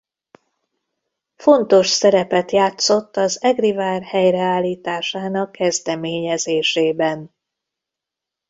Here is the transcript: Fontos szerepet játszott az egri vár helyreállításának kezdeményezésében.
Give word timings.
Fontos 1.35 1.87
szerepet 1.89 2.51
játszott 2.51 3.15
az 3.17 3.41
egri 3.43 3.71
vár 3.73 4.01
helyreállításának 4.03 5.51
kezdeményezésében. 5.51 7.33